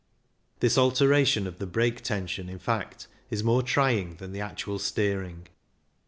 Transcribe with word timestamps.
This 0.61 0.79
alteration 0.79 1.45
of 1.45 1.59
the 1.59 1.67
brake 1.67 2.01
tension, 2.01 2.49
in 2.49 2.57
fact, 2.57 3.07
is 3.29 3.43
more 3.43 3.61
trying 3.61 4.15
than 4.15 4.31
the 4.31 4.41
actual 4.41 4.79
steering. 4.79 5.45